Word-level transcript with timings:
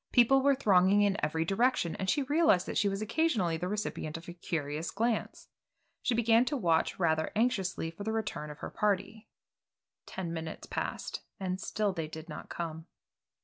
People 0.11 0.41
were 0.41 0.55
thronging 0.55 1.03
in 1.03 1.23
every 1.23 1.45
direction, 1.45 1.95
and 1.95 2.09
she 2.09 2.23
realized 2.23 2.65
that 2.65 2.75
she 2.75 2.89
was 2.89 3.03
occasionally 3.03 3.55
the 3.57 3.67
recipient 3.67 4.17
of 4.17 4.27
a 4.27 4.33
curious 4.33 4.89
glance. 4.89 5.47
She 6.01 6.15
began 6.15 6.43
to 6.45 6.57
watch 6.57 6.97
rather 6.97 7.31
anxiously 7.35 7.91
for 7.91 8.03
the 8.03 8.11
return 8.11 8.49
of 8.49 8.57
her 8.61 8.71
party. 8.71 9.27
Ten 10.07 10.33
minutes 10.33 10.65
passed, 10.65 11.21
and 11.39 11.61
still 11.61 11.93
they 11.93 12.07
did 12.07 12.27
not 12.29 12.49
come. 12.49 12.87